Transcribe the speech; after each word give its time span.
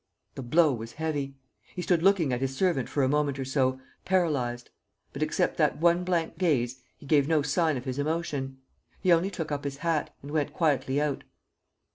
The 0.33 0.41
blow 0.41 0.73
was 0.73 0.93
heavy. 0.93 1.35
He 1.75 1.83
stood 1.83 2.01
looking 2.01 2.33
at 2.33 2.41
his 2.41 2.57
servant 2.57 2.89
for 2.89 3.03
a 3.03 3.07
moment 3.07 3.37
or 3.37 3.45
so, 3.45 3.79
paralysed; 4.03 4.71
but 5.13 5.21
except 5.21 5.57
that 5.57 5.77
one 5.79 6.03
blank 6.03 6.39
gaze, 6.39 6.81
he 6.97 7.05
gave 7.05 7.27
no 7.27 7.43
sign 7.43 7.77
of 7.77 7.85
his 7.85 7.99
emotion. 7.99 8.57
He 8.99 9.11
only 9.13 9.29
took 9.29 9.51
up 9.51 9.63
his 9.63 9.77
hat, 9.85 10.11
and 10.23 10.31
went 10.31 10.53
quietly 10.53 10.99
out. 10.99 11.23